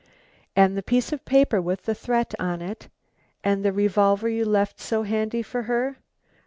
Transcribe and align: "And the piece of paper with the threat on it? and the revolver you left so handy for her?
"And 0.55 0.75
the 0.75 0.81
piece 0.81 1.13
of 1.13 1.25
paper 1.25 1.61
with 1.61 1.83
the 1.83 1.93
threat 1.93 2.33
on 2.39 2.59
it? 2.63 2.89
and 3.43 3.63
the 3.63 3.71
revolver 3.71 4.27
you 4.27 4.45
left 4.45 4.79
so 4.79 5.03
handy 5.03 5.43
for 5.43 5.61
her? 5.69 5.99